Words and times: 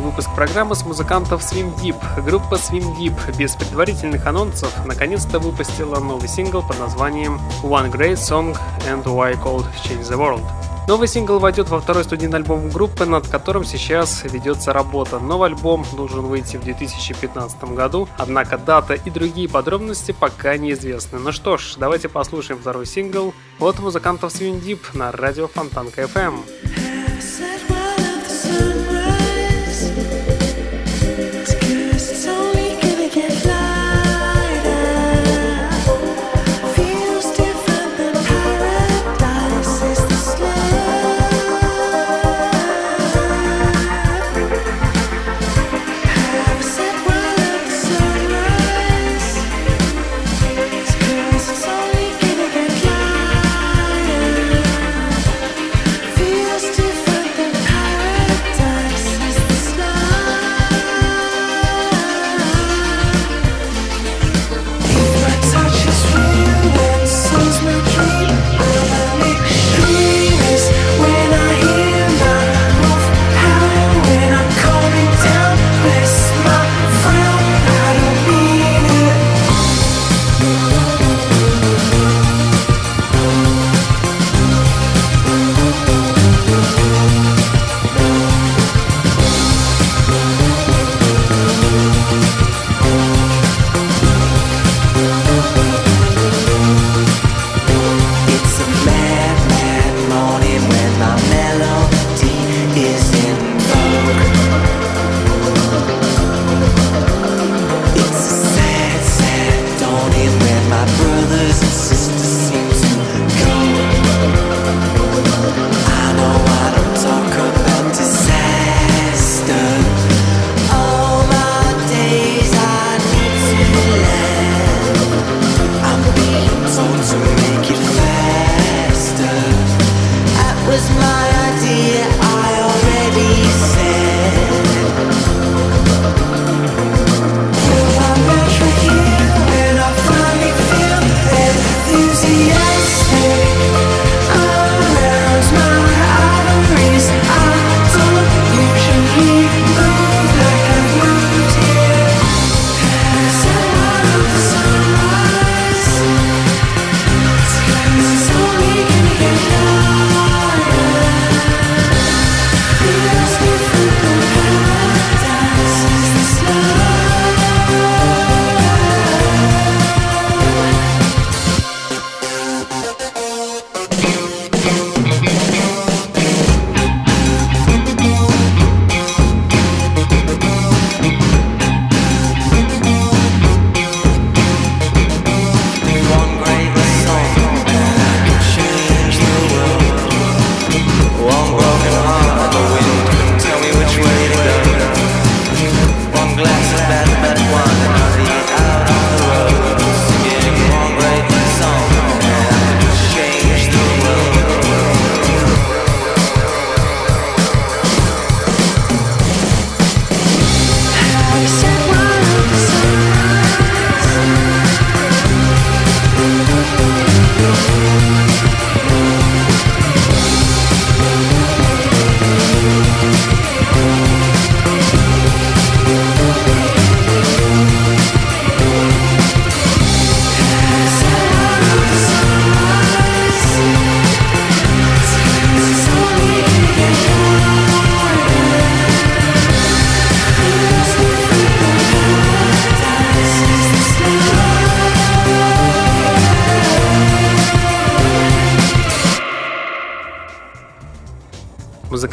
выпуск 0.00 0.28
программы 0.34 0.74
с 0.74 0.84
музыкантов 0.84 1.42
Swim 1.42 1.74
Deep. 1.76 1.96
Группа 2.24 2.54
Swim 2.54 2.96
Deep 2.98 3.36
без 3.36 3.54
предварительных 3.54 4.26
анонсов 4.26 4.72
наконец-то 4.86 5.38
выпустила 5.38 6.00
новый 6.00 6.28
сингл 6.28 6.62
под 6.62 6.78
названием 6.78 7.40
One 7.62 7.90
Great 7.90 8.14
Song 8.14 8.56
and 8.88 9.04
Why 9.04 9.40
Called 9.42 9.66
Change 9.84 10.02
the 10.02 10.16
World. 10.16 10.44
Новый 10.88 11.06
сингл 11.06 11.38
войдет 11.38 11.68
во 11.68 11.80
второй 11.80 12.02
студийный 12.04 12.38
альбом 12.38 12.70
группы, 12.70 13.04
над 13.04 13.28
которым 13.28 13.62
сейчас 13.62 14.24
ведется 14.24 14.72
работа. 14.72 15.18
Новый 15.18 15.50
альбом 15.50 15.84
должен 15.94 16.22
выйти 16.22 16.56
в 16.56 16.64
2015 16.64 17.62
году, 17.74 18.08
однако 18.16 18.56
дата 18.56 18.94
и 18.94 19.10
другие 19.10 19.50
подробности 19.50 20.12
пока 20.12 20.56
неизвестны. 20.56 21.18
Ну 21.18 21.30
что 21.30 21.58
ж, 21.58 21.74
давайте 21.76 22.08
послушаем 22.08 22.58
второй 22.58 22.86
сингл 22.86 23.34
от 23.60 23.78
музыкантов 23.80 24.32
Swing 24.32 24.62
Deep 24.62 24.80
на 24.94 25.12
радио 25.12 25.46
Фонтанка 25.46 26.04
FM. 26.04 26.97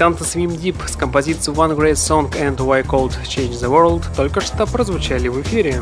Музыканты 0.06 0.38
Swim 0.38 0.56
Deep 0.56 0.88
с 0.88 0.96
композицией 0.96 1.58
One 1.58 1.76
Great 1.76 1.94
Song 1.94 2.32
and 2.40 2.58
Why 2.58 2.86
Called 2.86 3.14
Change 3.24 3.54
the 3.54 3.68
World 3.68 4.04
только 4.16 4.40
что 4.40 4.68
прозвучали 4.68 5.30
в 5.30 5.42
эфире. 5.42 5.82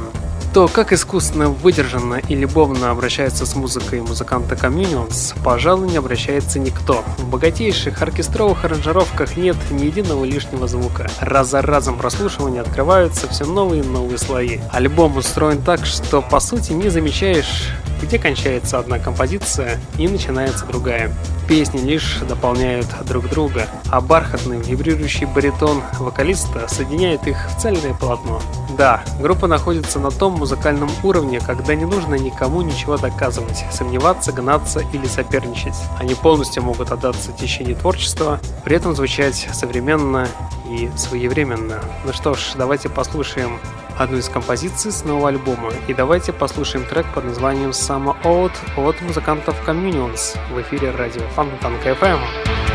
То, 0.53 0.69
как 0.69 0.93
искусственно, 0.93 1.49
выдержанно 1.49 2.21
и 2.29 2.33
любовно 2.33 2.91
обращается 2.91 3.45
с 3.45 3.53
музыкой 3.53 3.99
музыканта 3.99 4.55
Communions, 4.55 5.35
пожалуй, 5.43 5.89
не 5.89 5.97
обращается 5.97 6.57
никто. 6.59 7.03
В 7.17 7.27
богатейших 7.27 8.01
оркестровых 8.01 8.63
аранжировках 8.63 9.35
нет 9.35 9.57
ни 9.71 9.87
единого 9.87 10.23
лишнего 10.23 10.69
звука. 10.69 11.11
Раз 11.19 11.49
за 11.49 11.61
разом 11.61 11.97
прослушивания 11.97 12.61
открываются 12.61 13.27
все 13.27 13.43
новые 13.43 13.83
и 13.83 13.85
новые 13.85 14.17
слои. 14.17 14.59
Альбом 14.71 15.17
устроен 15.17 15.61
так, 15.61 15.85
что 15.85 16.21
по 16.21 16.39
сути 16.39 16.71
не 16.71 16.87
замечаешь 16.87 17.73
где 18.03 18.19
кончается 18.19 18.79
одна 18.79 18.99
композиция 18.99 19.79
и 19.97 20.07
начинается 20.07 20.65
другая. 20.65 21.11
Песни 21.47 21.79
лишь 21.79 22.19
дополняют 22.27 22.87
друг 23.05 23.29
друга, 23.29 23.67
а 23.91 24.01
бархатный 24.01 24.61
вибрирующий 24.61 25.25
баритон 25.25 25.81
вокалиста 25.99 26.67
соединяет 26.67 27.27
их 27.27 27.37
в 27.49 27.61
цельное 27.61 27.93
полотно. 27.93 28.41
Да, 28.77 29.03
группа 29.19 29.47
находится 29.47 29.99
на 29.99 30.09
том 30.09 30.33
музыкальном 30.33 30.89
уровне, 31.03 31.39
когда 31.39 31.75
не 31.75 31.85
нужно 31.85 32.15
никому 32.15 32.61
ничего 32.61 32.97
доказывать, 32.97 33.63
сомневаться, 33.71 34.31
гнаться 34.31 34.81
или 34.93 35.05
соперничать. 35.05 35.75
Они 35.99 36.15
полностью 36.15 36.63
могут 36.63 36.91
отдаться 36.91 37.31
течению 37.31 37.75
творчества, 37.75 38.39
при 38.63 38.77
этом 38.77 38.95
звучать 38.95 39.47
современно 39.53 40.27
и 40.69 40.89
своевременно. 40.95 41.81
Ну 42.05 42.13
что 42.13 42.33
ж, 42.33 42.53
давайте 42.55 42.89
послушаем 42.89 43.59
одну 43.97 44.17
из 44.17 44.29
композиций 44.29 44.91
с 44.91 45.03
нового 45.05 45.29
альбома. 45.29 45.71
И 45.87 45.93
давайте 45.93 46.33
послушаем 46.33 46.85
трек 46.85 47.05
под 47.13 47.25
названием 47.25 47.69
Summer 47.69 48.15
Out 48.23 48.53
от 48.77 49.01
музыкантов 49.01 49.55
Communions 49.67 50.37
в 50.51 50.61
эфире 50.61 50.91
радио 50.91 51.23
Фонтанка 51.35 51.89
FM. 51.89 52.72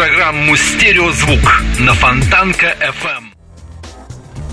Программу 0.00 0.56
«Стереозвук» 0.56 1.62
на 1.78 1.92
Фонтанка 1.92 2.74
FM. 2.80 3.29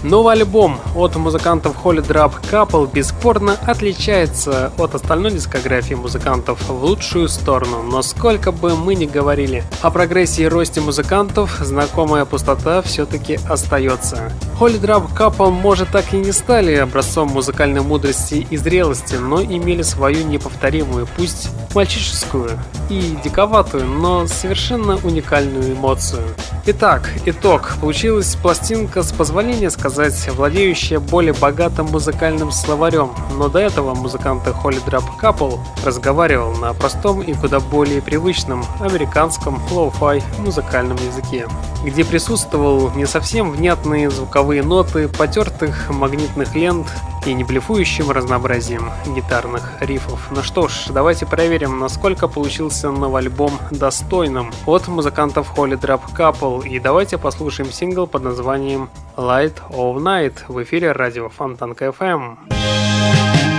Новый 0.08 0.36
альбом 0.36 0.80
от 0.96 1.18
музыкантов 1.18 1.76
Holy 1.84 1.98
Drop 1.98 2.32
Couple 2.50 2.90
бесспорно 2.90 3.58
отличается 3.66 4.72
от 4.78 4.96
остальной 4.96 5.32
дискографии 5.32 5.96
музыкантов 5.96 6.62
в 6.70 6.82
лучшую 6.82 7.28
сторону, 7.28 7.84
но 7.84 8.02
сколько 8.02 8.54
бы 8.54 8.78
мы 8.78 8.96
ни 8.96 9.06
говорили 9.06 9.66
о 9.82 9.92
прогрессии 9.92 10.44
и 10.44 10.48
росте 10.48 10.80
музыкантов, 10.80 11.58
знакомая 11.60 12.24
пустота 12.24 12.82
все-таки 12.84 13.38
остается. 13.50 14.32
Holy 14.62 14.80
Drop 14.80 15.14
Couple, 15.14 15.52
может, 15.52 15.90
так 15.90 16.14
и 16.14 16.18
не 16.18 16.32
стали 16.32 16.76
образцом 16.76 17.28
музыкальной 17.28 17.82
мудрости 17.82 18.48
и 18.50 18.56
зрелости, 18.56 19.16
но 19.16 19.42
имели 19.42 19.82
свою 19.82 20.26
неповторимую, 20.26 21.06
пусть 21.18 21.50
мальчишескую 21.76 22.52
и 22.90 23.18
диковатую, 23.26 23.86
но 23.86 24.26
совершенно 24.26 24.96
уникальную 25.04 25.74
эмоцию. 25.74 26.24
Итак, 26.70 27.10
итог. 27.26 27.76
Получилась 27.80 28.36
пластинка, 28.36 29.02
с 29.02 29.14
позволения 29.14 29.70
сказать, 29.70 29.97
владеющая 30.32 31.00
более 31.00 31.34
богатым 31.34 31.88
музыкальным 31.88 32.52
словарем, 32.52 33.12
но 33.36 33.50
до 33.50 33.60
этого 33.60 33.96
музыканты 33.96 34.52
Holydrug 34.52 35.04
Couple 35.22 35.60
разговаривал 35.84 36.56
на 36.56 36.74
простом 36.74 37.22
и 37.22 37.34
куда 37.34 37.60
более 37.60 38.02
привычном 38.02 38.64
американском 38.80 39.60
lo-fi 39.72 40.24
музыкальном 40.40 40.98
языке, 40.98 41.48
где 41.84 42.06
присутствовал 42.06 42.92
не 42.92 43.06
совсем 43.06 43.52
внятные 43.52 44.10
звуковые 44.10 44.62
ноты 44.64 45.08
потертых 45.08 45.90
магнитных 45.90 46.56
лент 46.56 46.88
и 47.28 47.34
не 47.34 47.44
блефующим 47.44 48.10
разнообразием 48.12 48.90
гитарных 49.06 49.82
рифов. 49.82 50.30
Ну 50.32 50.42
что 50.44 50.68
ж, 50.68 50.88
давайте 50.90 51.26
проверим, 51.26 51.80
насколько 51.80 52.28
получился 52.28 52.90
новый 52.92 53.24
альбом 53.24 53.52
достойным 53.70 54.52
от 54.66 54.88
музыкантов 54.88 55.54
Holy 55.58 55.80
Drop 55.80 56.02
Couple. 56.16 56.68
И 56.68 56.80
давайте 56.80 57.18
послушаем 57.18 57.72
сингл 57.72 58.08
под 58.08 58.24
названием 58.24 58.90
Light 59.18 59.56
of 59.70 59.98
Night 59.98 60.36
в 60.48 60.64
эфире 60.64 60.94
радио 60.94 61.30
Фонтанка 61.30 61.88
FM. 61.88 63.57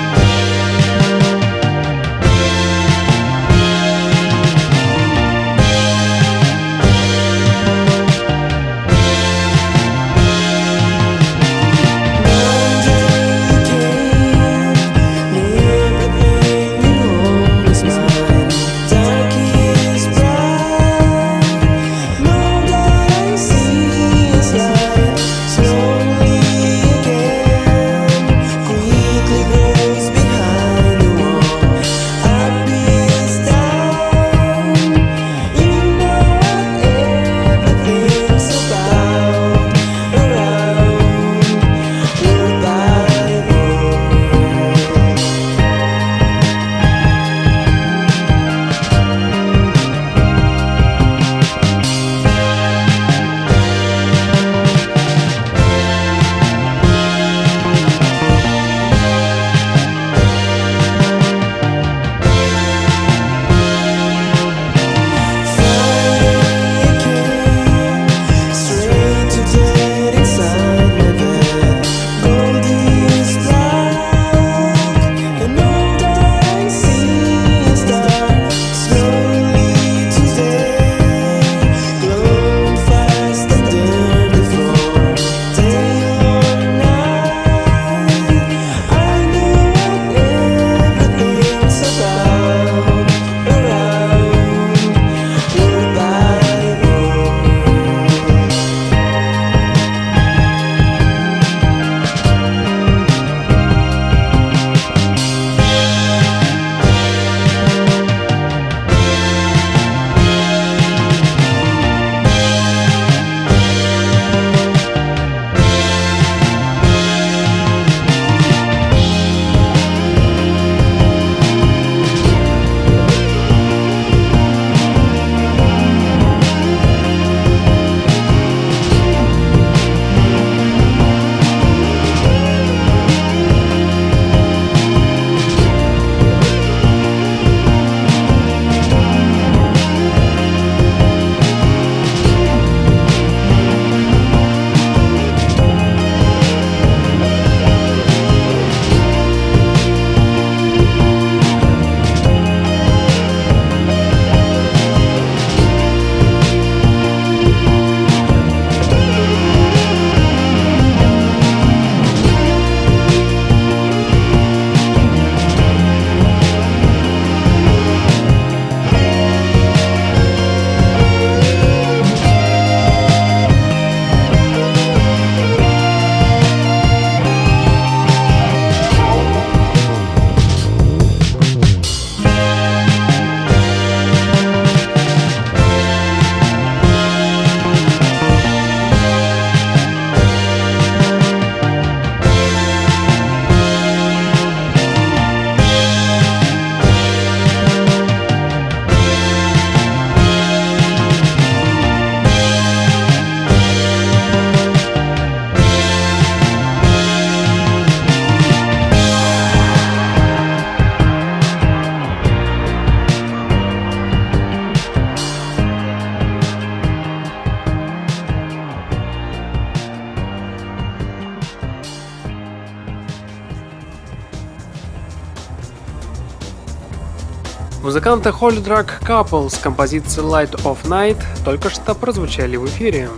Музыканты 227.99 228.28
Holy 228.28 228.62
Drug 228.62 228.88
Couple 229.00 229.50
с 229.50 229.59
композицией 229.59 230.25
Light 230.25 230.52
of 230.62 230.85
Night 230.85 231.21
только 231.45 231.69
что 231.69 231.97
прозвучали 231.97 232.55
в 232.55 232.64
эфире. 232.67 233.11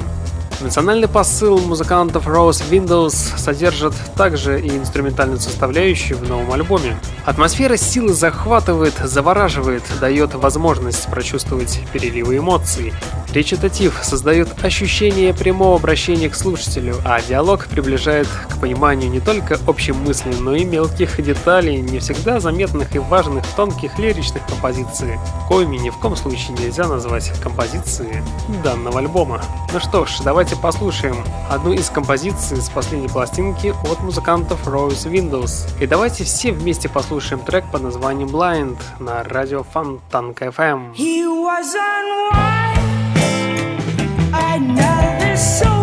Национальный 0.62 1.06
посыл 1.06 1.58
музыкантов 1.58 2.26
Rose 2.26 2.62
Windows 2.70 3.12
содержит 3.36 3.92
также 4.16 4.58
и 4.58 4.70
инструментальную 4.70 5.38
составляющую 5.38 6.16
в 6.16 6.26
новом 6.26 6.50
альбоме. 6.52 6.98
Атмосфера 7.26 7.76
силы 7.76 8.14
захватывает, 8.14 8.94
завораживает, 9.04 9.82
дает 10.00 10.34
возможность 10.34 11.06
прочувствовать 11.08 11.80
переливы 11.92 12.38
эмоций. 12.38 12.94
Речитатив 13.32 14.00
создает 14.02 14.64
ощущение 14.64 15.32
прямого 15.32 15.76
обращения 15.76 16.28
к 16.28 16.34
слушателю, 16.34 16.96
а 17.04 17.22
диалог 17.22 17.66
приближает 17.66 18.26
к 18.26 18.60
пониманию 18.60 19.08
не 19.08 19.20
только 19.20 19.58
общей 19.68 19.92
мысли, 19.92 20.34
но 20.40 20.56
и 20.56 20.64
мелких 20.64 21.22
деталей, 21.22 21.80
не 21.80 22.00
всегда 22.00 22.40
заметных 22.40 22.96
и 22.96 22.98
важных 22.98 23.46
тонких 23.54 23.98
лиричных 23.98 24.44
композиций, 24.46 25.18
коими 25.48 25.76
ни 25.76 25.90
в 25.90 25.98
коем 25.98 26.16
случае 26.16 26.56
нельзя 26.58 26.88
назвать 26.88 27.30
композиции 27.40 28.22
данного 28.64 28.98
альбома. 28.98 29.40
Ну 29.72 29.78
что 29.78 30.06
ж, 30.06 30.18
давайте 30.24 30.56
послушаем 30.56 31.16
одну 31.48 31.72
из 31.72 31.88
композиций 31.88 32.56
с 32.56 32.68
последней 32.68 33.08
пластинки 33.08 33.72
от 33.84 34.00
музыкантов 34.00 34.66
Rose 34.66 35.08
Windows. 35.10 35.68
И 35.80 35.86
давайте 35.86 36.24
все 36.24 36.50
вместе 36.52 36.88
послушаем 36.88 37.42
трек 37.44 37.64
под 37.70 37.82
названием 37.82 38.28
Blind 38.28 38.78
на 38.98 39.22
радио 39.22 39.62
Фонтанка 39.62 40.46
FM. 40.46 40.94
He 40.96 41.26
was 41.26 41.76
I 44.52 44.58
know 44.58 45.18
there's 45.20 45.40
so 45.40 45.79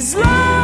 As 0.00 0.14
long 0.14 0.59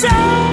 so 0.00 0.47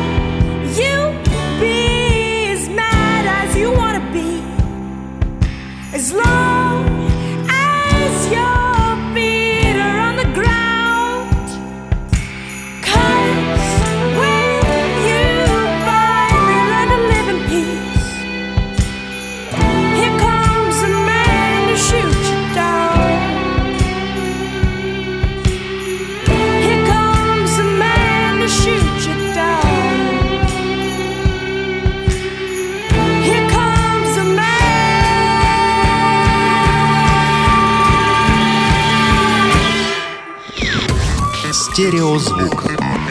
Стереозвук 41.86 42.64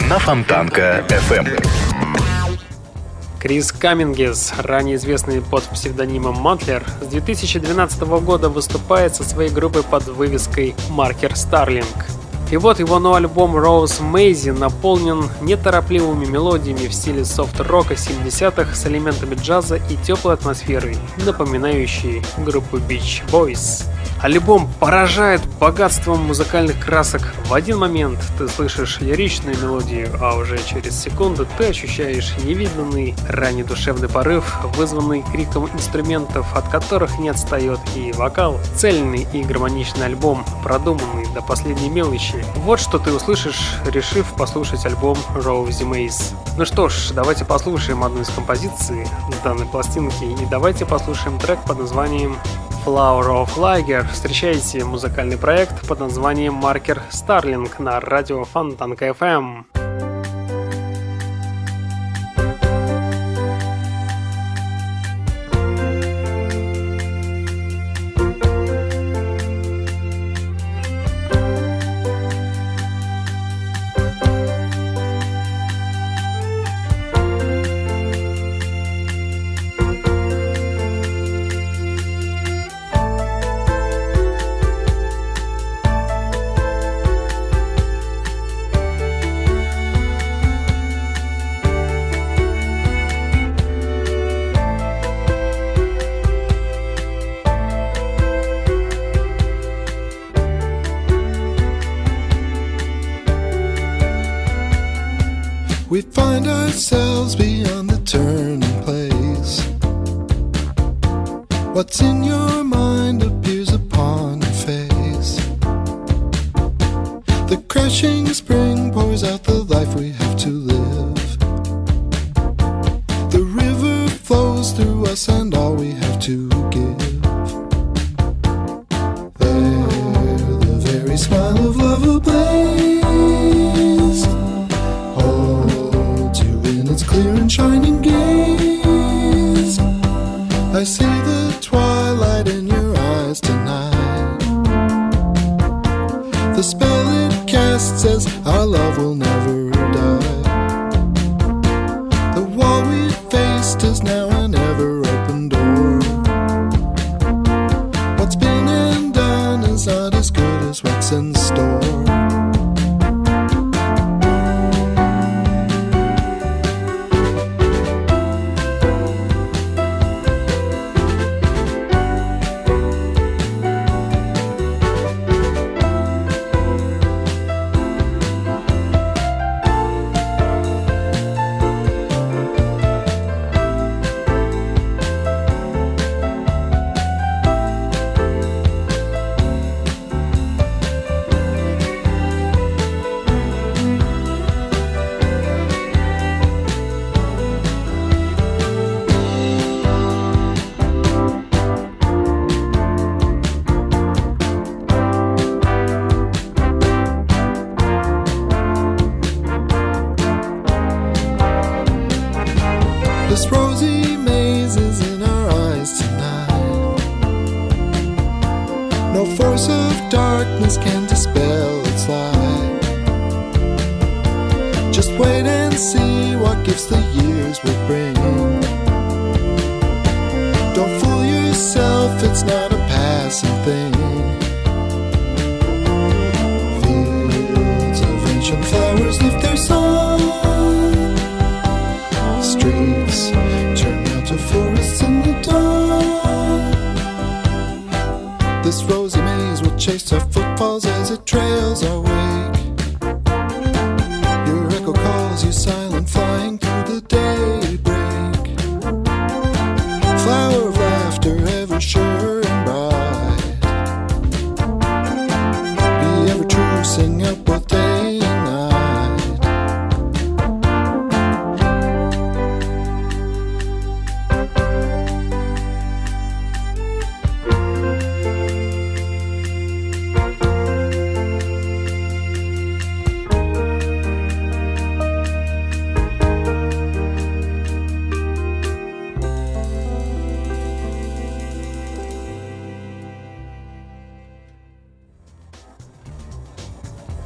на 0.09 0.19
Фонтанка 0.19 1.05
FM. 1.07 1.65
Крис 3.39 3.71
Камингес, 3.71 4.51
ранее 4.57 4.97
известный 4.97 5.41
под 5.41 5.63
псевдонимом 5.63 6.35
Мантлер, 6.35 6.83
с 7.01 7.05
2012 7.05 8.01
года 8.01 8.49
выступает 8.49 9.15
со 9.15 9.23
своей 9.23 9.49
группой 9.49 9.81
под 9.81 10.09
вывеской 10.09 10.75
Маркер 10.89 11.37
Старлинг. 11.37 11.87
И 12.51 12.57
вот 12.57 12.79
его 12.79 12.99
новый 12.99 13.17
альбом 13.17 13.55
Rose 13.55 14.01
Maisie 14.01 14.57
наполнен 14.57 15.29
неторопливыми 15.41 16.25
мелодиями 16.25 16.87
в 16.87 16.93
стиле 16.93 17.25
софт-рока 17.25 17.95
70-х 17.95 18.75
с 18.75 18.85
элементами 18.85 19.35
джаза 19.35 19.77
и 19.77 19.97
теплой 19.97 20.35
атмосферой, 20.35 20.97
напоминающей 21.25 22.21
группу 22.37 22.77
Beach 22.77 23.23
Boys. 23.31 23.85
Альбом 24.21 24.69
поражает 24.79 25.41
богатством 25.59 26.23
музыкальных 26.23 26.83
красок. 26.83 27.33
В 27.47 27.53
один 27.53 27.77
момент 27.77 28.19
ты 28.37 28.47
слышишь 28.47 28.99
лиричную 29.01 29.57
мелодию, 29.57 30.09
а 30.21 30.37
уже 30.37 30.57
через 30.63 30.99
секунду 30.99 31.45
ты 31.57 31.65
ощущаешь 31.65 32.33
невиданный 32.43 33.13
ранний 33.27 33.63
душевный 33.63 34.07
порыв, 34.07 34.57
вызванный 34.77 35.23
криком 35.31 35.69
инструментов, 35.73 36.47
от 36.55 36.67
которых 36.69 37.19
не 37.19 37.29
отстает 37.29 37.79
и 37.95 38.13
вокал. 38.13 38.59
Цельный 38.75 39.27
и 39.33 39.43
гармоничный 39.43 40.05
альбом, 40.05 40.45
продуманный 40.63 41.27
до 41.33 41.41
последней 41.41 41.89
мелочи. 41.89 42.44
Вот 42.57 42.79
что 42.79 42.99
ты 42.99 43.11
услышишь, 43.13 43.75
решив 43.85 44.33
послушать 44.35 44.85
альбом 44.85 45.17
Rosie 45.35 45.87
Maze. 45.87 46.33
Ну 46.57 46.65
что 46.65 46.89
ж, 46.89 47.11
давайте 47.13 47.45
послушаем 47.45 48.03
одну 48.03 48.21
из 48.21 48.29
композиций 48.29 49.07
данной 49.43 49.67
пластинки 49.67 50.23
и 50.23 50.45
давайте 50.49 50.85
послушаем 50.85 51.37
трек 51.39 51.59
под 51.67 51.79
названием 51.79 52.37
Flower 52.85 53.45
of 53.45 53.55
Liger 53.57 54.07
встречайте 54.11 54.83
музыкальный 54.85 55.37
проект 55.37 55.87
под 55.87 56.01
названием 56.01 56.53
Маркер 56.53 57.01
Starling 57.11 57.71
на 57.79 57.99
радио 57.99 58.43
Фонтанка 58.43 59.07
FM. 59.07 60.04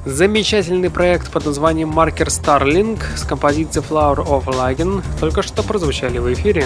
Замечательный 0.06 0.90
проект 0.90 1.30
под 1.30 1.46
названием 1.46 1.92
Marker 1.92 2.28
Starlink 2.28 3.02
с 3.18 3.24
композицией 3.24 3.86
Flower 3.86 4.26
of 4.26 4.46
Lagen 4.46 5.04
только 5.20 5.42
что 5.42 5.62
прозвучали 5.62 6.20
в 6.20 6.34
эфире. 6.34 6.66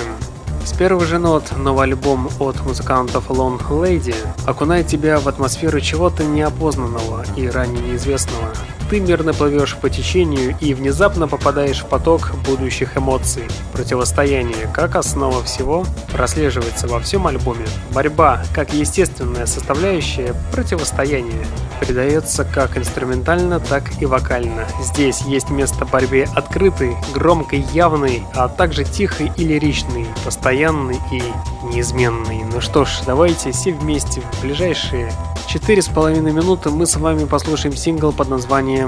С 0.64 0.72
первых 0.74 1.08
же 1.08 1.18
нот 1.18 1.52
новый 1.58 1.86
альбом 1.86 2.30
от 2.40 2.64
музыкантов 2.64 3.32
Lone 3.32 3.60
Lady 3.70 4.16
окунает 4.46 4.86
тебя 4.86 5.20
в 5.20 5.28
атмосферу 5.28 5.82
чего-то 5.82 6.24
неопознанного 6.24 7.26
и 7.36 7.48
ранее 7.48 7.82
неизвестного. 7.82 8.54
Ты 8.94 9.00
мирно 9.00 9.34
плывешь 9.34 9.76
по 9.76 9.90
течению 9.90 10.56
и 10.60 10.76
внезапно 10.76 11.28
попадаешь 11.28 11.82
в 11.82 11.88
поток 11.88 12.30
будущих 12.46 12.96
эмоций. 12.96 13.42
Противостояние, 13.72 14.70
как 14.72 14.96
основа 14.96 15.42
всего, 15.42 15.84
прослеживается 16.12 16.88
во 16.88 17.00
всем 17.00 17.26
альбоме. 17.26 17.66
Борьба, 17.92 18.44
как 18.54 18.72
естественная 18.72 19.48
составляющая 19.48 20.36
противостояния, 20.52 21.44
придается 21.80 22.46
как 22.46 22.78
инструментально, 22.78 23.60
так 23.60 24.00
и 24.00 24.06
вокально. 24.06 24.68
Здесь 24.80 25.22
есть 25.22 25.50
место 25.50 25.86
борьбе 25.86 26.30
открытой, 26.36 26.96
громкой, 27.16 27.66
явной, 27.74 28.22
а 28.36 28.48
также 28.48 28.84
тихой 28.84 29.32
и 29.36 29.44
лиричной, 29.44 30.06
постоянной 30.24 31.00
и 31.12 31.24
неизменной. 31.64 32.44
Ну 32.44 32.62
что 32.62 32.86
ж, 32.86 33.00
давайте 33.08 33.54
все 33.54 33.74
вместе 33.74 34.22
в 34.22 34.42
ближайшие 34.44 35.12
четыре 35.54 35.84
с 35.84 35.88
половиной 35.88 36.32
минуты 36.32 36.72
мы 36.72 36.88
с 36.88 36.96
вами 36.96 37.26
послушаем 37.26 37.76
сингл 37.76 38.12
под 38.12 38.28
названием 38.28 38.83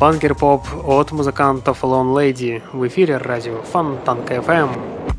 Банкер 0.00 0.34
Поп 0.34 0.62
от 0.84 1.12
музыкантов 1.12 1.82
Lone 1.82 2.14
Lady 2.14 2.62
в 2.72 2.86
эфире 2.86 3.18
радио 3.18 3.62
Фонтанка 3.62 4.34
FM. 4.34 5.11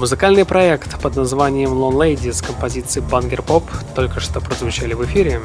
Музыкальный 0.00 0.46
проект 0.46 0.98
под 0.98 1.16
названием 1.16 1.74
Lone 1.74 1.92
Lady 1.92 2.32
с 2.32 2.40
композицией 2.40 3.04
Banger 3.06 3.44
Pop 3.44 3.64
только 3.94 4.18
что 4.18 4.40
прозвучали 4.40 4.94
в 4.94 5.04
эфире. 5.04 5.42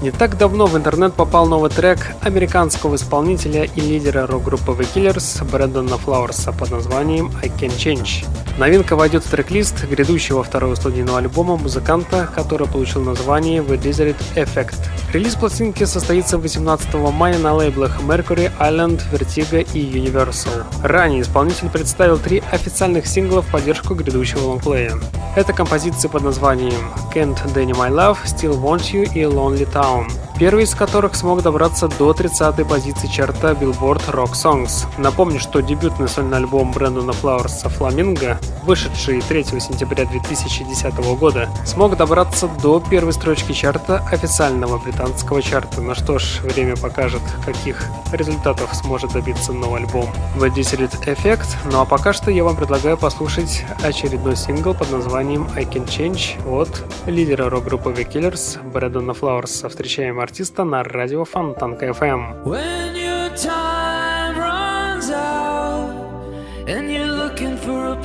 Не 0.00 0.12
так 0.12 0.38
давно 0.38 0.66
в 0.66 0.76
интернет 0.76 1.14
попал 1.14 1.46
новый 1.46 1.70
трек 1.70 1.98
американского 2.20 2.94
исполнителя 2.94 3.64
и 3.64 3.80
лидера 3.80 4.28
рок-группы 4.28 4.70
The 4.70 4.86
Killers 4.94 5.44
Брэндона 5.50 5.98
Флауэрса 5.98 6.52
под 6.52 6.70
названием 6.70 7.32
I 7.42 7.48
Can 7.48 7.76
Change. 7.76 8.24
Новинка 8.58 8.94
войдет 8.94 9.24
в 9.24 9.28
трек-лист 9.28 9.84
грядущего 9.88 10.44
второго 10.44 10.76
студийного 10.76 11.18
альбома 11.18 11.56
музыканта, 11.56 12.28
который 12.32 12.68
получил 12.68 13.02
название 13.02 13.60
The 13.60 13.76
Desert 13.76 14.16
Effect. 14.36 14.85
Релиз 15.12 15.36
пластинки 15.36 15.84
состоится 15.84 16.36
18 16.36 16.94
мая 16.94 17.38
на 17.38 17.54
лейблах 17.54 18.00
Mercury, 18.00 18.50
Island, 18.58 19.02
Vertigo 19.12 19.66
и 19.72 19.80
Universal. 19.80 20.64
Ранее 20.82 21.22
исполнитель 21.22 21.70
представил 21.70 22.18
три 22.18 22.42
официальных 22.50 23.06
сингла 23.06 23.40
в 23.40 23.46
поддержку 23.46 23.94
грядущего 23.94 24.48
лонгплея. 24.48 24.94
Это 25.36 25.52
композиции 25.52 26.08
под 26.08 26.22
названием 26.22 26.92
Can't 27.14 27.38
Deny 27.54 27.72
My 27.72 27.90
Love, 27.90 28.18
Still 28.24 28.60
Want 28.60 28.92
You 28.92 29.04
и 29.14 29.22
Lonely 29.22 29.70
Town. 29.72 30.10
Первый 30.38 30.64
из 30.64 30.74
которых 30.74 31.14
смог 31.14 31.42
добраться 31.42 31.88
до 31.88 32.10
30-й 32.10 32.64
позиции 32.66 33.06
чарта 33.06 33.52
Billboard 33.52 34.02
Rock 34.10 34.32
Songs. 34.32 34.86
Напомню, 34.98 35.40
что 35.40 35.62
дебютный 35.62 36.08
сольный 36.08 36.36
альбом 36.36 36.72
Брэндона 36.72 37.12
Флауэрса 37.12 37.70
«Фламинго», 37.70 38.38
вышедший 38.66 39.22
3 39.22 39.44
сентября 39.44 40.04
2010 40.04 40.94
года, 41.18 41.48
смог 41.64 41.96
добраться 41.96 42.48
до 42.62 42.80
первой 42.80 43.12
строчки 43.12 43.52
чарта 43.52 44.04
официального 44.10 44.78
британского 44.78 45.40
чарта. 45.40 45.80
Ну 45.80 45.94
что 45.94 46.18
ж, 46.18 46.40
время 46.42 46.76
покажет, 46.76 47.22
каких 47.44 47.84
результатов 48.12 48.74
сможет 48.74 49.12
добиться 49.12 49.52
новый 49.52 49.82
альбом 49.82 50.10
The 50.36 50.52
Desert 50.52 51.06
Effect. 51.06 51.46
Ну 51.70 51.80
а 51.80 51.84
пока 51.84 52.12
что 52.12 52.30
я 52.30 52.42
вам 52.42 52.56
предлагаю 52.56 52.98
послушать 52.98 53.64
очередной 53.82 54.36
сингл 54.36 54.74
под 54.74 54.90
названием 54.90 55.48
I 55.54 55.64
Can 55.64 55.86
Change 55.86 56.44
от 56.50 56.84
лидера 57.06 57.48
рок-группы 57.48 57.90
The 57.90 58.10
Killers 58.10 58.60
Брэдона 58.72 59.14
Флауэрса 59.14 59.68
встречаем 59.68 60.18
артиста 60.18 60.64
на 60.64 60.82
радио 60.82 61.24
Фонтанка 61.24 61.86
FM. 61.86 62.44
When 62.44 62.96
your 62.96 63.30
time 63.36 63.85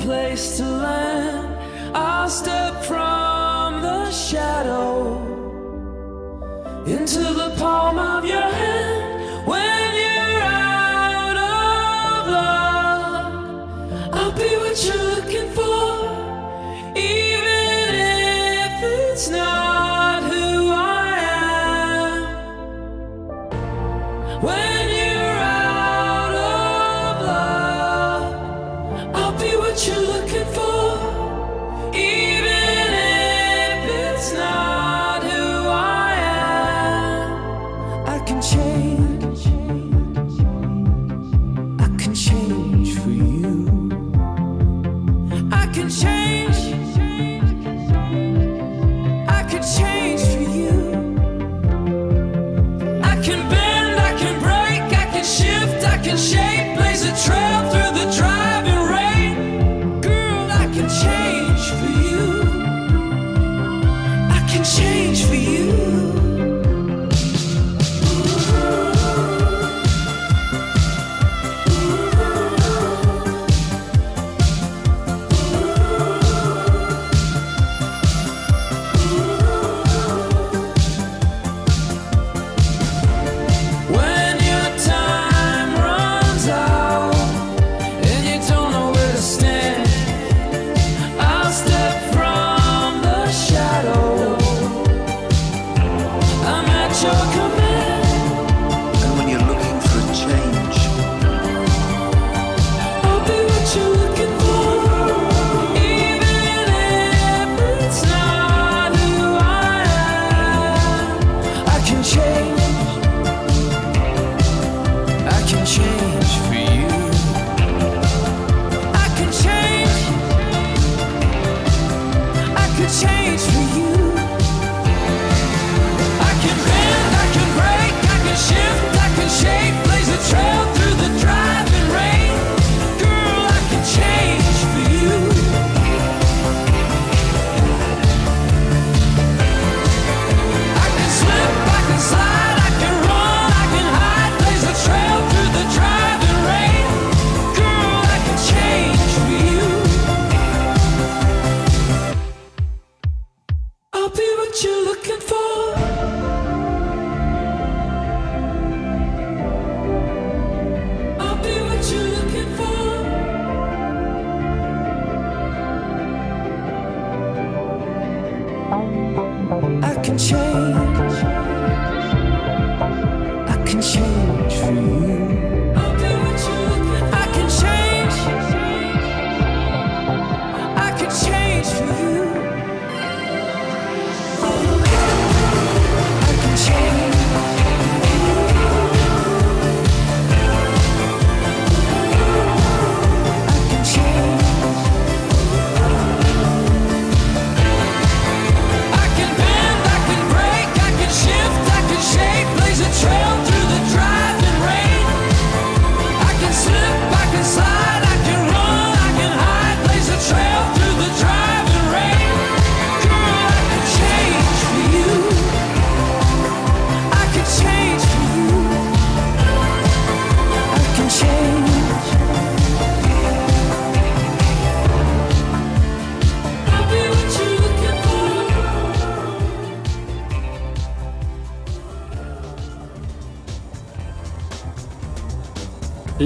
place 0.02 0.56
to 0.56 0.64
land, 0.64 1.46
I'll 1.94 2.28
step 2.28 2.82
from 2.82 3.82
the 3.82 4.10
shadow 4.10 5.16
into 6.86 7.20
the 7.20 7.54
palm 7.56 7.98
of 8.00 8.24
your 8.24 8.40
hand. 8.40 9.46
When 9.46 9.94
you're 10.02 10.42
out 10.42 11.36
of 11.36 12.28
luck, 12.36 13.34
I'll 14.12 14.32
be 14.32 14.56
what 14.62 14.76
you're 14.84 15.06
looking 15.14 15.50
for, 15.52 16.96
even 16.96 17.94
if 17.94 18.82
it's 18.82 19.28
not. 19.28 19.71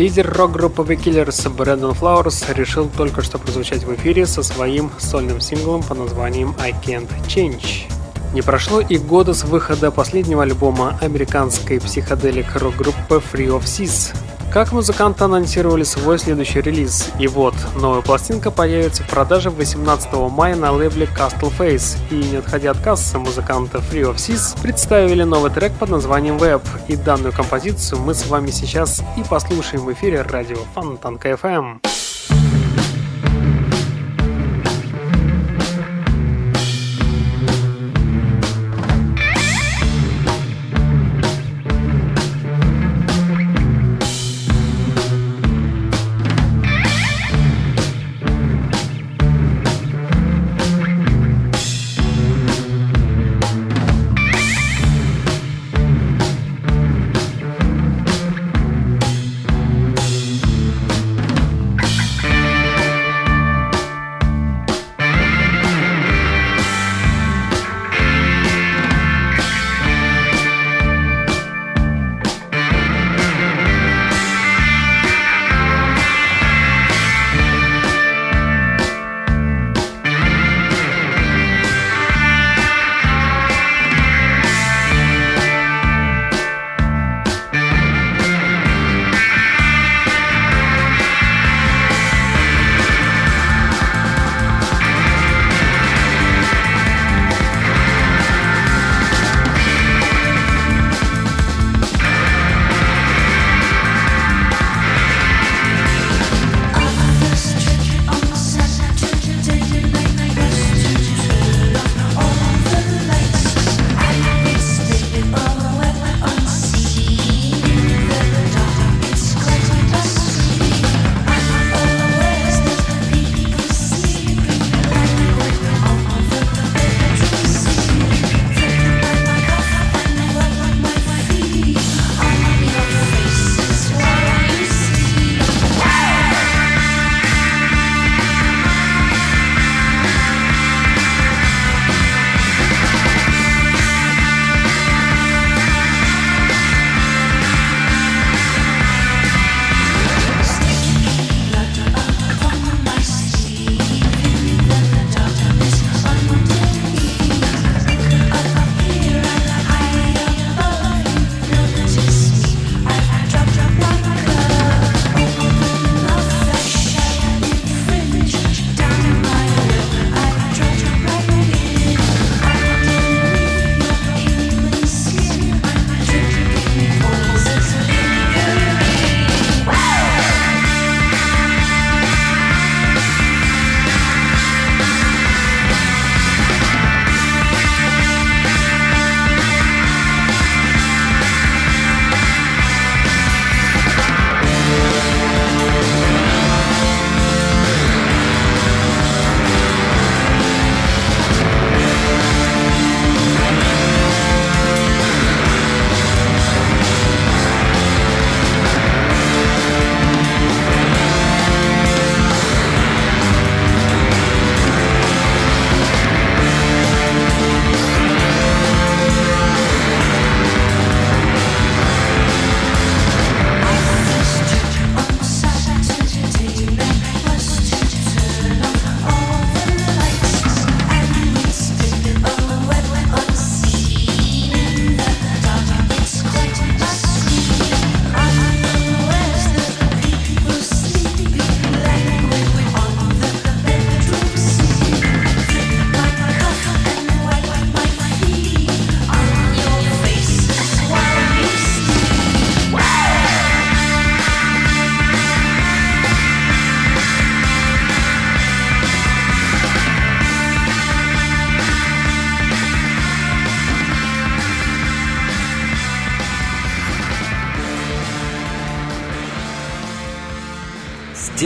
Лидер 0.07 0.33
рок-группы 0.35 0.85
The 0.85 0.95
Killers 0.97 1.51
Брэндон 1.51 1.93
Флауэрс 1.93 2.51
решил 2.51 2.89
только 2.89 3.23
что 3.23 3.39
прозвучать 3.39 3.83
в 3.83 3.93
эфире 3.97 4.25
со 4.25 4.45
своим 4.45 4.89
сольным 4.99 5.41
синглом 5.41 5.83
по 5.83 5.95
названием 5.97 6.55
I 6.61 6.71
Can't 6.71 7.11
Change. 7.27 7.93
Не 8.33 8.41
прошло 8.41 8.81
и 8.81 8.99
года 8.99 9.35
с 9.35 9.43
выхода 9.43 9.91
последнего 9.91 10.45
альбома 10.45 10.97
американской 11.03 11.81
психоделик 11.81 12.55
рок-группы 12.55 13.21
Free 13.33 13.49
of 13.49 13.65
Seas, 13.65 14.15
как 14.57 14.73
музыканты 14.73 15.23
анонсировали 15.23 15.83
свой 15.83 16.19
следующий 16.19 16.63
релиз, 16.63 17.11
и 17.19 17.27
вот, 17.27 17.55
новая 17.79 18.01
пластинка 18.01 18.51
появится 18.51 19.03
в 19.03 19.07
продаже 19.07 19.51
18 19.51 20.11
мая 20.31 20.57
на 20.57 20.73
лейбле 20.73 21.07
Castle 21.15 21.53
Face, 21.59 21.99
и 22.11 22.15
не 22.15 22.37
отходя 22.37 22.71
от 22.71 22.79
кассы, 22.79 23.19
музыканты 23.19 23.77
Free 23.77 24.11
of 24.11 24.15
Seas 24.15 24.59
представили 24.63 25.25
новый 25.25 25.51
трек 25.51 25.75
под 25.75 25.91
названием 25.91 26.39
Web, 26.39 26.63
и 26.89 26.97
данную 26.97 27.35
композицию 27.35 28.01
мы 28.01 28.15
с 28.15 28.27
вами 28.29 28.51
сейчас 28.51 29.03
и 29.19 29.25
послушаем 29.29 29.85
в 29.85 29.93
эфире 29.93 30.23
радио 30.23 30.57
Фонтанка 30.75 31.33
FM. 31.33 32.06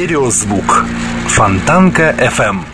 Стереозвук. 0.01 0.87
Фонтанка 1.29 2.15
FM. 2.19 2.70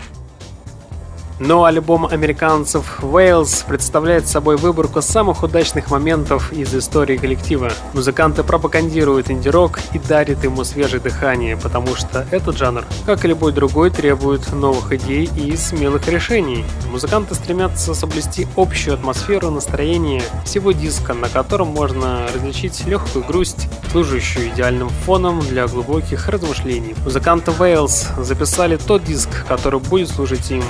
Но 1.39 1.65
альбом 1.65 2.07
американцев 2.07 2.99
Wales 3.01 3.63
представляет 3.67 4.27
собой 4.27 4.57
выборку 4.57 5.03
самых 5.03 5.43
удачных 5.43 5.91
моментов 5.91 6.51
из 6.51 6.73
истории 6.73 7.17
коллектива. 7.17 7.71
Музыканты 7.93 8.43
пропагандируют 8.43 9.29
инди-рок 9.29 9.79
и 9.93 9.99
дарят 9.99 10.43
ему 10.43 10.63
свежее 10.63 10.99
дыхание, 10.99 11.55
потому 11.55 11.95
что 11.95 12.25
этот 12.31 12.57
жанр, 12.57 12.85
как 13.05 13.23
и 13.23 13.27
любой 13.27 13.51
другой, 13.51 13.91
требует 13.91 14.51
новых 14.51 14.91
идей 14.93 15.29
и 15.35 15.55
смелых 15.55 16.07
решений. 16.07 16.65
Музыканты 16.91 17.35
стремятся 17.35 17.93
соблюсти 17.93 18.47
общую 18.55 18.95
атмосферу 18.95 19.51
настроения 19.51 20.23
всего 20.43 20.71
диска, 20.71 21.13
на 21.13 21.29
котором 21.29 21.67
можно 21.67 22.25
различить 22.33 22.83
легкую 22.87 23.23
грусть, 23.25 23.67
служащую 23.91 24.49
идеальным 24.49 24.89
фоном 24.89 25.39
для 25.41 25.67
глубоких 25.67 26.29
размышлений. 26.29 26.95
Музыканты 27.03 27.51
Wales 27.51 28.23
записали 28.23 28.77
тот 28.77 29.03
диск, 29.03 29.29
который 29.47 29.79
будет 29.79 30.09
служить 30.09 30.49
им 30.49 30.63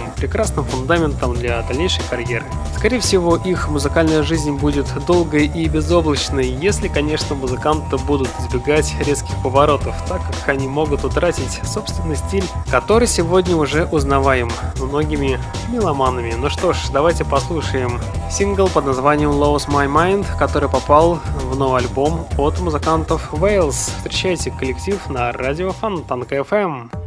прекрасным 0.58 0.66
фундаментом 0.66 1.34
для 1.34 1.62
дальнейшей 1.64 2.04
карьеры. 2.10 2.46
Скорее 2.76 3.00
всего, 3.00 3.36
их 3.36 3.70
музыкальная 3.70 4.24
жизнь 4.24 4.58
будет 4.58 4.88
долгой 5.06 5.48
и 5.48 5.68
безоблачной, 5.68 6.48
если, 6.48 6.88
конечно, 6.88 7.36
музыканты 7.36 7.98
будут 7.98 8.30
избегать 8.40 8.94
резких 9.06 9.36
поворотов, 9.44 9.96
так 10.08 10.22
как 10.26 10.50
они 10.50 10.68
могут 10.68 11.04
утратить 11.04 11.62
собственный 11.64 12.16
стиль, 12.16 12.46
который 12.70 13.08
сегодня 13.08 13.56
уже 13.56 13.86
узнаваем 13.86 14.50
многими 14.80 15.40
меломанами. 15.72 16.34
Ну 16.38 16.50
что 16.50 16.74
ж, 16.74 16.78
давайте 16.92 17.26
послушаем 17.26 18.00
сингл 18.32 18.68
под 18.68 18.86
названием 18.86 19.32
Lose 19.32 19.68
My 19.68 19.88
Mind, 19.88 20.26
который 20.38 20.70
попал 20.70 21.20
в 21.52 21.58
новый 21.58 21.82
альбом 21.82 22.28
от 22.38 22.60
музыкантов 22.60 23.34
Wales. 23.34 23.92
Встречайте 23.98 24.52
коллектив 24.52 25.00
на 25.10 25.32
радио 25.32 25.72
Фонтанка 25.72 26.38
FM. 26.38 27.07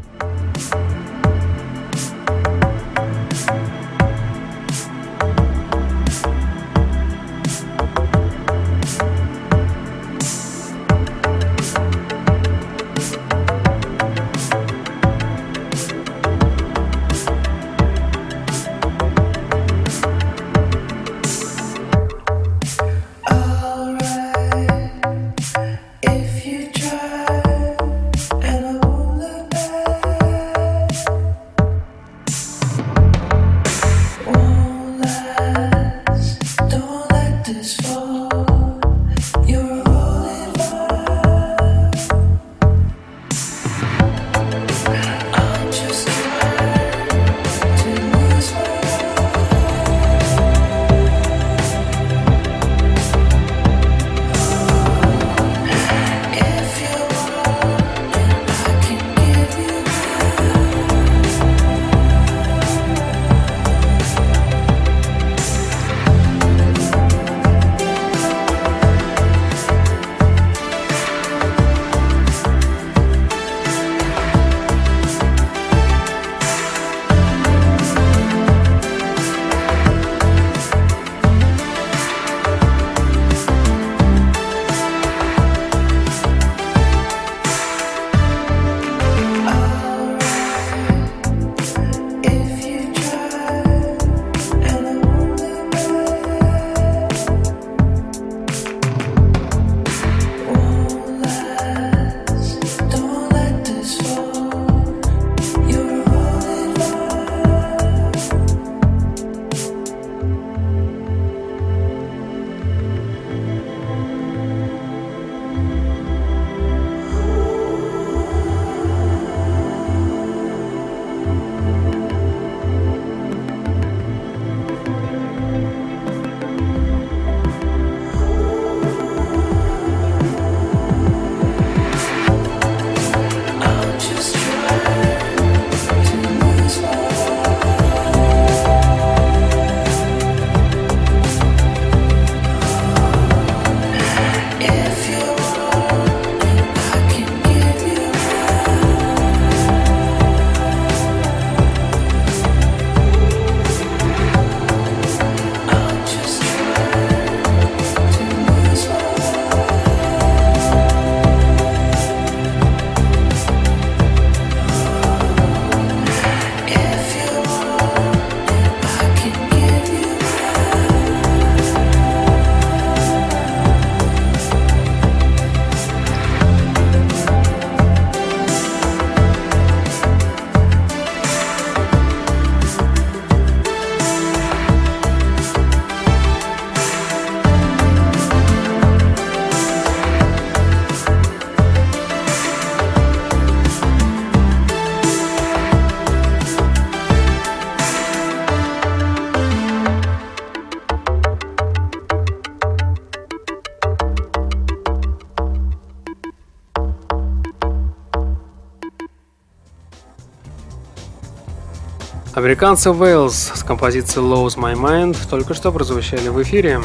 Американцы 212.41 212.89
Wales 212.89 213.55
с 213.55 213.63
композицией 213.63 214.27
Lose 214.27 214.57
My 214.57 214.73
Mind 214.73 215.15
только 215.29 215.53
что 215.53 215.71
прозвучали 215.71 216.29
в 216.29 216.43
эфире. 216.43 216.81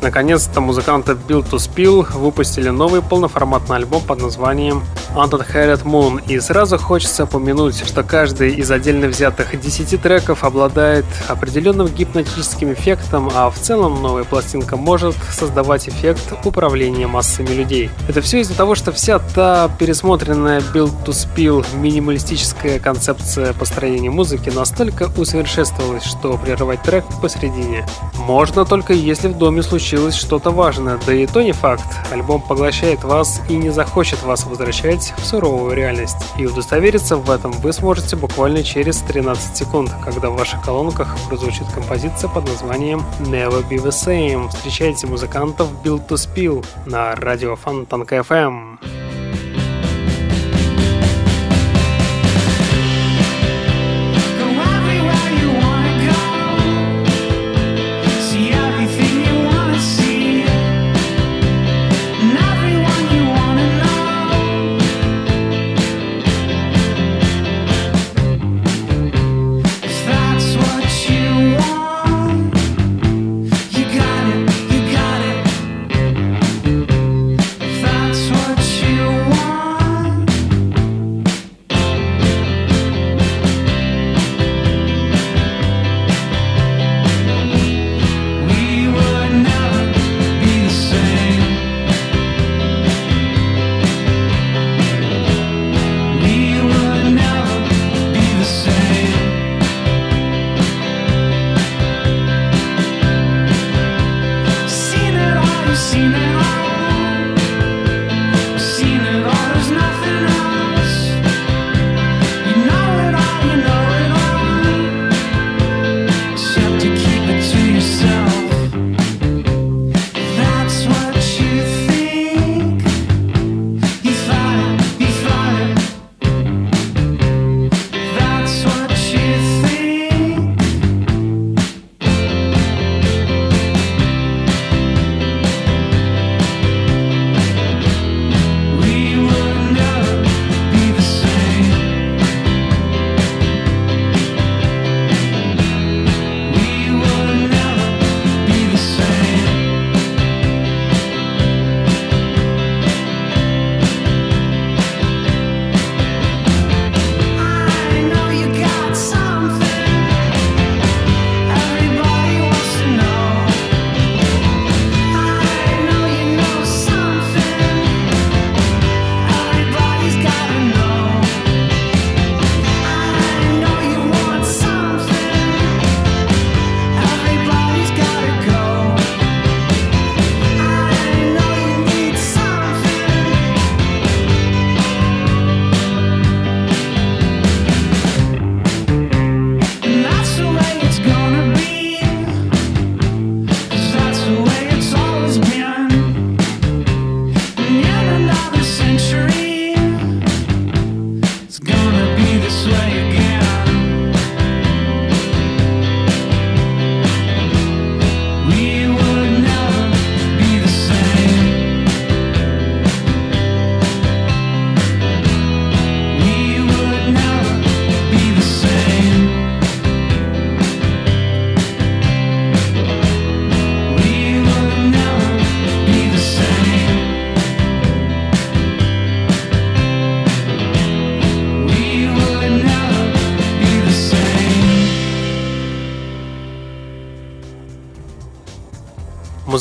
Наконец-то 0.00 0.60
музыканты 0.60 1.14
Build 1.14 1.50
to 1.50 1.56
Spill 1.56 2.16
выпустили 2.16 2.68
новый 2.68 3.02
полноформатный 3.02 3.74
альбом 3.74 4.04
под 4.04 4.22
названием 4.22 4.84
Undead 5.14 5.82
Moon, 5.84 6.22
и 6.28 6.40
сразу 6.40 6.78
хочется 6.78 7.24
упомянуть, 7.24 7.86
что 7.86 8.02
каждый 8.02 8.54
из 8.54 8.70
отдельно 8.70 9.06
взятых 9.06 9.58
10 9.58 10.00
треков 10.02 10.44
обладает 10.44 11.04
определенным 11.28 11.88
гипнотическим 11.88 12.72
эффектом, 12.72 13.30
а 13.34 13.50
в 13.50 13.58
целом 13.58 14.02
новая 14.02 14.24
пластинка 14.24 14.76
может 14.76 15.14
создавать 15.30 15.88
эффект 15.88 16.32
управления 16.44 17.06
массами 17.06 17.48
людей. 17.48 17.90
Это 18.08 18.20
все 18.20 18.40
из-за 18.40 18.54
того, 18.54 18.74
что 18.74 18.92
вся 18.92 19.18
та 19.18 19.68
пересмотренная 19.78 20.60
Build 20.60 21.04
to 21.04 21.10
Spill 21.12 21.64
минималистическая 21.76 22.78
концепция 22.78 23.52
построения 23.52 24.10
музыки 24.10 24.50
настолько 24.50 25.10
усовершенствовалась, 25.16 26.04
что 26.04 26.36
прерывать 26.36 26.82
трек 26.82 27.04
посередине 27.20 27.86
можно 28.18 28.64
только 28.64 28.94
если 28.94 29.28
в 29.28 29.36
доме 29.36 29.62
случилось 29.62 30.14
что-то 30.14 30.50
важное, 30.50 30.98
да 31.06 31.12
и 31.12 31.26
то 31.26 31.42
не 31.42 31.52
факт. 31.52 31.84
Альбом 32.10 32.40
поглощает 32.40 33.04
вас 33.04 33.40
и 33.48 33.56
не 33.56 33.70
захочет 33.70 34.22
вас 34.22 34.46
возвращать 34.46 35.03
в 35.16 35.24
суровую 35.24 35.74
реальность. 35.74 36.16
И 36.38 36.46
удостовериться 36.46 37.16
в 37.16 37.30
этом 37.30 37.52
вы 37.52 37.72
сможете 37.72 38.16
буквально 38.16 38.62
через 38.62 38.98
13 38.98 39.56
секунд, 39.56 39.90
когда 40.04 40.30
в 40.30 40.36
ваших 40.36 40.62
колонках 40.62 41.16
прозвучит 41.28 41.66
композиция 41.74 42.28
под 42.28 42.46
названием 42.48 43.04
Never 43.20 43.68
Be 43.68 43.76
The 43.76 43.90
Same. 43.90 44.48
Встречайте 44.48 45.06
музыкантов 45.06 45.68
Build 45.84 46.06
to 46.08 46.16
Spill 46.16 46.64
на 46.86 47.14
радио 47.14 47.56
Фонтанка 47.56 48.16
FM. 48.16 49.13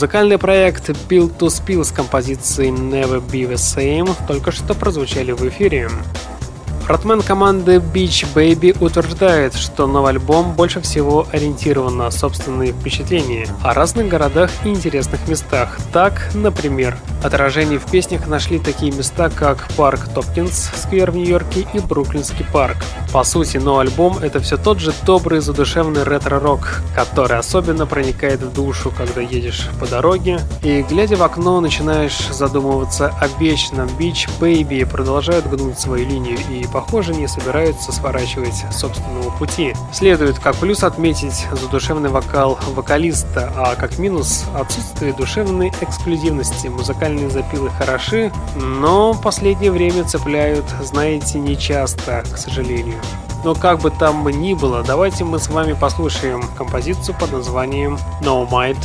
Музыкальный 0.04 0.38
проект 0.38 0.89
Build 0.89 1.38
to 1.38 1.47
Spill 1.47 1.82
с 1.86 1.93
композицией 1.93 2.72
Never 2.72 3.26
Be 3.26 3.49
The 3.49 3.54
Same 3.54 4.14
только 4.28 4.51
что 4.51 4.74
прозвучали 4.74 5.32
в 5.32 5.47
эфире. 5.47 5.89
Фронтмен 6.82 7.22
команды 7.22 7.78
Beach 7.78 8.28
Baby 8.36 8.76
утверждает, 8.84 9.54
что 9.56 9.88
новый 9.88 10.10
альбом 10.10 10.56
больше 10.56 10.82
всего 10.82 11.26
ориентирован 11.32 11.95
на 11.95 12.12
собственные 12.12 12.74
впечатления 12.74 13.47
о 13.64 13.74
разных 13.74 14.10
городах 14.10 14.51
и 14.66 14.70
интересных 14.72 15.26
местах. 15.30 15.78
Так, 15.93 16.32
например, 16.34 16.97
отражение 17.24 17.80
в 17.80 17.89
песнях 17.89 18.28
нашли 18.28 18.59
такие 18.59 18.91
места, 18.91 19.30
как 19.30 19.67
парк 19.76 20.01
Топкинс, 20.13 20.71
сквер 20.76 21.11
в 21.11 21.15
Нью-Йорке 21.15 21.65
и 21.74 21.80
Бруклинский 21.80 22.45
парк. 22.51 22.78
По 23.11 23.24
сути, 23.24 23.57
новый 23.57 23.86
альбом— 23.88 24.17
это 24.21 24.39
все 24.39 24.57
тот 24.57 24.80
же 24.80 24.93
добрый 25.05 25.39
задушевный 25.39 26.03
ретро-рок, 26.03 26.82
который 26.95 27.38
особенно 27.38 27.86
проникает 27.86 28.41
в 28.41 28.53
душу, 28.53 28.91
когда 28.95 29.21
едешь 29.21 29.69
по 29.80 29.88
дороге, 29.88 30.39
и, 30.63 30.82
глядя 30.82 31.15
в 31.15 31.24
окно, 31.24 31.59
начинаешь 31.61 32.17
задумываться 32.30 33.13
о 33.19 33.28
вечном. 33.39 33.88
Beach 33.99 34.30
Baby 34.39 34.86
продолжают 34.86 35.47
гнуть 35.47 35.80
свою 35.80 36.07
линию 36.07 36.38
и 36.49 36.65
похоже, 36.71 37.13
не 37.13 37.28
собираются 37.28 37.91
сворачивать 37.91 38.65
собственного 38.71 39.30
пути. 39.38 39.74
Следует 39.93 40.39
как 40.39 40.55
плюс 40.55 40.84
отметить 40.84 41.45
задушевный 41.51 42.09
вокал 42.09 42.59
вокалиста, 42.74 43.51
а 43.55 43.76
как 43.76 43.99
минус 43.99 44.45
отсутствие 44.55 45.13
душевной 45.13 45.71
эксклюзивности. 45.82 46.67
Музыкальные 47.14 47.30
запилы 47.30 47.70
хороши, 47.70 48.32
но 48.55 49.14
последнее 49.14 49.72
время 49.72 50.03
цепляют, 50.03 50.66
знаете, 50.82 51.38
нечасто, 51.38 52.24
к 52.24 52.38
сожалению. 52.38 52.99
Но 53.43 53.53
как 53.53 53.82
бы 53.82 53.91
там 53.91 54.28
ни 54.28 54.55
было, 54.55 54.82
давайте 54.84 55.24
мы 55.24 55.38
с 55.38 55.47
вами 55.47 55.74
послушаем 55.74 56.41
композицию 56.57 57.16
под 57.20 57.32
названием 57.32 57.99
No 58.22 58.49
Might, 58.49 58.80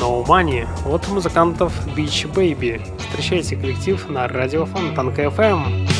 No 0.00 0.24
Money 0.24 0.66
от 0.90 1.06
музыкантов 1.08 1.74
Beach 1.94 2.26
Baby. 2.32 2.80
Встречайте 2.98 3.54
коллектив 3.56 4.08
на 4.08 4.28
радио 4.28 4.64
Фонтанка 4.64 5.24
FM. 5.24 5.93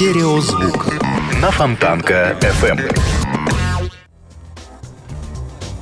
Стереозвук 0.00 0.86
на 1.42 1.50
Фонтанка 1.50 2.34
FM. 2.40 2.80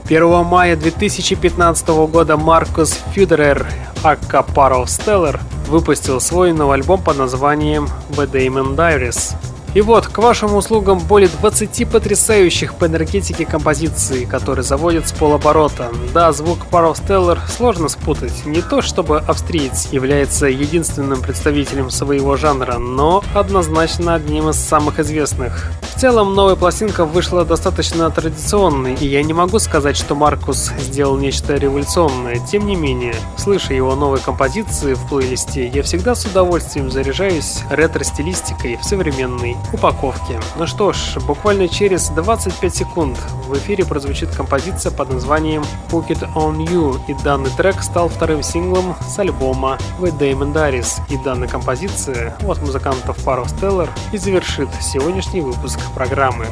1 0.07 0.45
мая 0.45 0.75
2015 0.75 1.89
года 2.11 2.37
Маркус 2.37 2.99
Фюдерер, 3.15 3.65
ака 4.03 4.39
Parov 4.39 4.87
Stellar, 4.87 5.39
выпустил 5.69 6.21
свой 6.21 6.53
новый 6.53 6.79
альбом 6.79 7.01
под 7.01 7.17
названием 7.17 7.87
The 8.09 8.29
Damon 8.29 8.75
Diaries. 8.75 9.37
И 9.75 9.81
вот, 9.81 10.07
к 10.07 10.19
вашим 10.19 10.55
услугам 10.55 10.99
более 10.99 11.29
20 11.29 11.89
потрясающих 11.89 12.75
по 12.75 12.87
энергетике 12.87 13.45
композиций, 13.45 14.25
которые 14.25 14.65
заводят 14.65 15.07
с 15.07 15.13
полоборота. 15.13 15.91
Да, 16.15 16.33
звук 16.33 16.61
Parov 16.71 16.95
Stellar 16.95 17.39
сложно 17.49 17.89
спутать. 17.89 18.47
Не 18.47 18.63
то, 18.63 18.81
чтобы 18.81 19.19
австриец 19.19 19.89
является 19.93 20.47
единственным 20.47 21.21
представителем 21.21 21.91
своего 21.91 22.37
жанра, 22.37 22.79
но 22.79 23.23
однозначно 23.35 24.15
одним 24.15 24.49
из 24.49 24.57
самых 24.57 24.99
известных. 25.01 25.71
В 25.83 26.01
целом, 26.01 26.35
новая 26.35 26.55
пластинка 26.55 27.05
вышла 27.05 27.45
достаточно 27.45 28.09
традиционной, 28.11 28.95
и 28.95 29.07
я 29.07 29.23
не 29.23 29.33
могу 29.33 29.59
сказать, 29.59 29.97
что 29.97 30.15
Маркус 30.15 30.71
сделал 30.79 31.17
нечто 31.17 31.57
революционное. 31.57 32.39
Тем 32.39 32.67
не 32.67 32.77
менее, 32.77 33.17
слыша 33.37 33.75
его 33.75 33.97
новые 33.97 34.23
композиции 34.23 34.95
в 34.95 35.09
плейлисте, 35.09 35.67
я 35.67 35.83
всегда 35.83 36.15
с 36.15 36.25
удовольствием 36.25 36.91
заряжаюсь 36.91 37.63
ретро-стилистикой 37.71 38.77
в 38.77 38.85
современной 38.85 39.57
упаковке. 39.73 40.41
Ну 40.57 40.67
что 40.67 40.93
ж, 40.93 41.17
буквально 41.27 41.69
через 41.69 42.09
25 42.11 42.75
секунд 42.75 43.19
в 43.47 43.55
эфире 43.55 43.85
прозвучит 43.85 44.31
композиция 44.31 44.93
под 44.93 45.13
названием 45.13 45.63
Hook 45.91 46.09
It 46.09 46.33
On 46.35 46.57
You, 46.57 47.01
и 47.09 47.15
данный 47.25 47.51
трек 47.51 47.83
стал 47.83 48.09
вторым 48.09 48.43
синглом 48.43 48.97
с 49.01 49.19
альбома 49.19 49.79
The 50.01 50.17
Damon 50.19 50.53
Diaries, 50.53 51.01
и 51.09 51.17
данная 51.25 51.49
композиция 51.49 52.37
от 52.47 52.61
музыкантов 52.61 53.19
Parov 53.27 53.47
Stellar 53.47 53.89
и 54.13 54.19
завершит 54.19 54.69
сегодняшний 54.81 55.41
выпуск 55.41 55.81
программы. 55.95 56.47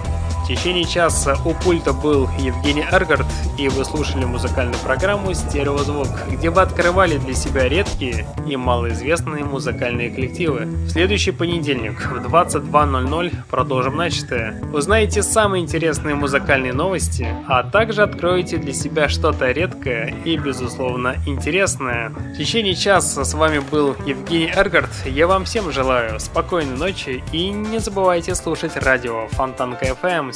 В 0.47 0.49
течение 0.49 0.85
часа 0.85 1.37
у 1.45 1.55
пульта 1.55 1.93
был 1.93 2.29
Евгений 2.39 2.85
Эргард, 2.93 3.27
и 3.59 3.69
вы 3.69 3.85
слушали 3.85 4.25
музыкальную 4.25 4.79
программу 4.79 5.35
«Стереозвук», 5.35 6.07
где 6.31 6.51
вы 6.51 6.61
открывали 6.61 7.19
для 7.19 7.35
себя 7.35 7.69
редкие 7.69 8.29
и 8.47 8.55
малоизвестные 8.55 9.43
музыкальные 9.43 10.11
коллективы. 10.11 10.67
В 10.67 10.91
следующий 10.91 11.33
понедельник 11.33 12.01
в 12.01 12.33
22.00 12.33 13.35
продолжим 13.51 13.97
начатое. 13.97 14.63
Узнаете 14.73 15.25
самые 15.25 15.65
интересные 15.65 16.15
музыкальные 16.15 16.73
новости, 16.73 17.27
а 17.49 17.65
также 17.65 18.05
откроете 18.05 18.59
для 18.59 18.73
себя 18.73 19.09
что-то 19.09 19.51
редкое 19.51 20.15
и, 20.25 20.37
безусловно, 20.37 21.17
интересное. 21.27 22.11
В 22.11 22.37
течение 22.39 22.77
часа 22.77 23.25
с 23.25 23.35
вами 23.35 23.59
был 23.59 23.97
Евгений 24.07 24.53
Эргард. 24.55 24.91
Я 25.07 25.27
вам 25.27 25.45
всем 25.45 25.73
желаю 25.73 26.21
спокойной 26.21 26.77
ночи 26.77 27.25
и 27.33 27.49
не 27.49 27.81
забывайте 27.81 28.37
слушать 28.37 28.77
радио 28.77 29.27
Фонтанка 29.33 29.87
FM 29.87 30.36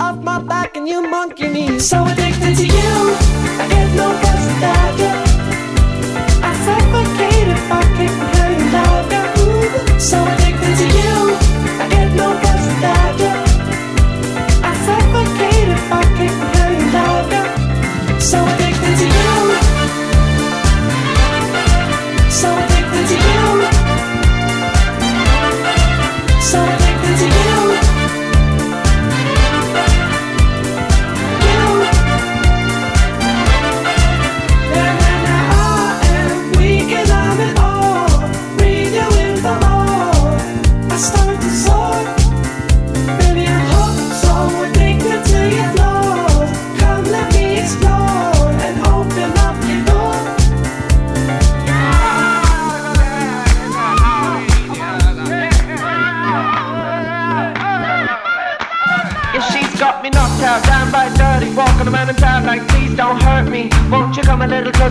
off 0.00 0.16
my 0.22 0.38
back 0.40 0.76
and 0.76 0.88
you 0.88 1.02
monkey 1.02 1.48
me. 1.48 1.78
So 1.78 2.04
addicted 2.06 2.56
to 2.56 2.66
you, 2.66 2.92
I 3.62 3.66
get 3.68 3.94
no 3.94 4.10
rest 4.12 5.29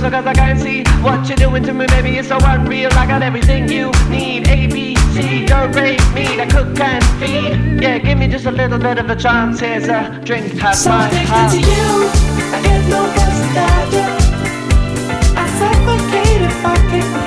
come 0.10 0.28
a 0.28 0.28
little 0.28 0.28
closer, 0.28 0.28
cause 0.28 0.28
I 0.28 0.34
can't 0.34 0.60
see 0.60 0.84
what 1.02 1.28
you're 1.28 1.38
doing 1.38 1.64
to 1.64 1.74
me, 1.74 1.86
baby, 1.88 2.18
it's 2.18 2.28
so 2.28 2.38
unreal. 2.42 2.90
I 2.94 3.06
got 3.06 3.22
everything 3.22 3.70
you 3.70 3.92
need, 4.10 4.48
A, 4.48 4.68
B, 4.68 4.96
C, 5.14 5.46
don't 5.46 5.72
rate 5.74 6.02
me, 6.14 6.38
that 6.38 6.50
cook 6.52 6.80
and 6.80 7.04
feed. 7.20 7.82
Yeah, 7.82 7.98
give 8.00 8.18
me 8.18 8.28
just 8.28 8.46
a 8.46 8.52
little 8.52 8.80
bit 8.80 8.98
of 8.98 9.10
a 9.10 9.16
chance, 9.16 9.60
here's 9.60 9.88
a 9.88 10.20
drink, 10.24 10.54
have 10.60 10.76
So 10.76 10.90
my 10.90 11.08
addicted 11.08 11.28
heart. 11.28 11.52
to 11.52 11.60
you, 11.60 12.10
I 12.54 12.62
get 12.62 12.90
no 12.90 13.06
rest. 13.06 13.40
I 15.36 15.46
suffocate 15.60 16.42
if 16.42 16.66
I 16.66 16.76
can't 16.90 17.19